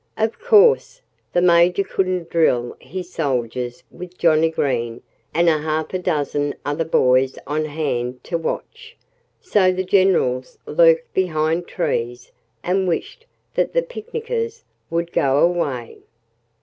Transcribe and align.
]Of 0.27 0.39
course, 0.39 0.99
the 1.31 1.43
Major 1.43 1.83
couldn't 1.83 2.31
drill 2.31 2.75
his 2.79 3.13
soldiers 3.13 3.83
with 3.91 4.17
Johnnie 4.17 4.49
Green 4.49 5.03
and 5.31 5.47
a 5.47 5.59
half 5.59 5.89
dozen 5.89 6.55
other 6.65 6.85
boys 6.85 7.37
on 7.45 7.65
hand 7.65 8.23
to 8.23 8.35
watch. 8.35 8.97
So 9.41 9.71
the 9.71 9.83
generals 9.83 10.57
lurked 10.65 11.13
behind 11.13 11.67
trees 11.67 12.31
and 12.63 12.87
wished 12.87 13.27
that 13.53 13.73
the 13.73 13.83
picnickers 13.83 14.63
would 14.89 15.11
go 15.13 15.37
away. 15.37 15.99